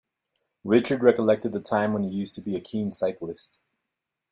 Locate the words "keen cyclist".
2.59-3.59